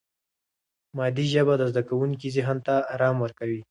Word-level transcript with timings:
مادي 0.97 1.25
ژبه 1.33 1.53
د 1.57 1.63
زده 1.71 1.81
کوونکي 1.89 2.27
ذهن 2.37 2.57
ته 2.65 2.73
آرام 2.95 3.15
ورکوي. 3.21 3.59